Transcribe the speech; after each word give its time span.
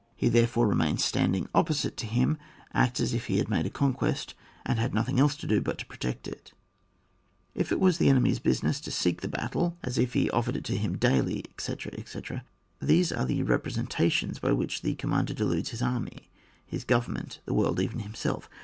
He 0.15 0.29
therefore 0.29 0.65
remains 0.65 1.03
standing 1.05 1.47
opposite 1.53 1.95
to 1.97 2.07
him; 2.07 2.39
acts 2.73 2.99
as 2.99 3.13
if 3.13 3.27
he 3.27 3.37
had 3.37 3.51
made 3.51 3.67
a 3.67 3.69
conquest, 3.69 4.33
and 4.65 4.79
had 4.79 4.95
nothing 4.95 5.19
else 5.19 5.35
to 5.35 5.45
do 5.45 5.61
but 5.61 5.77
to 5.77 5.85
protect 5.85 6.27
it; 6.27 6.53
as 7.55 7.61
if 7.61 7.71
it 7.71 7.79
was 7.79 7.99
the 7.99 8.09
enemy's 8.09 8.39
business 8.39 8.79
to 8.79 8.89
seek 8.89 9.21
the 9.21 9.27
battle, 9.27 9.77
as 9.83 9.99
if 9.99 10.13
he 10.13 10.27
offered 10.31 10.55
it 10.55 10.63
to 10.63 10.75
him 10.75 10.97
daily, 10.97 11.45
etc., 11.51 11.91
ete. 11.95 12.41
These 12.81 13.11
are 13.11 13.25
the 13.25 13.43
reprssentations 13.43 14.41
with 14.41 14.53
which 14.53 14.81
the 14.81 14.95
commander 14.95 15.35
deludes 15.35 15.69
his 15.69 15.83
army, 15.83 16.31
his 16.65 16.83
govern 16.83 17.13
ment, 17.13 17.39
the 17.45 17.53
world, 17.53 17.79
even 17.79 17.99
himself. 17.99 18.49